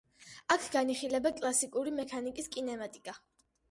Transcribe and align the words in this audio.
აქ 0.55 0.65
განიხილება 0.77 1.33
კლასიკური 1.43 1.97
მექანიკის 2.01 2.53
კინემატიკა. 2.59 3.21